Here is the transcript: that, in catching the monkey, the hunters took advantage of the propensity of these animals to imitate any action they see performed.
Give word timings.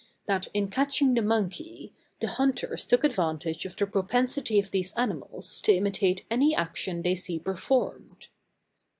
that, 0.25 0.47
in 0.51 0.67
catching 0.67 1.13
the 1.13 1.21
monkey, 1.21 1.93
the 2.21 2.27
hunters 2.27 2.87
took 2.87 3.03
advantage 3.03 3.67
of 3.67 3.75
the 3.75 3.85
propensity 3.85 4.57
of 4.59 4.71
these 4.71 4.93
animals 4.93 5.61
to 5.61 5.75
imitate 5.75 6.25
any 6.31 6.55
action 6.55 7.03
they 7.03 7.13
see 7.13 7.37
performed. 7.37 8.25